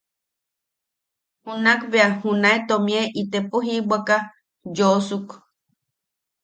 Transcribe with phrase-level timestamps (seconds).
[1.45, 4.15] Junakbea junae tomie itepo jibwaka
[4.75, 5.27] yoʼosuk.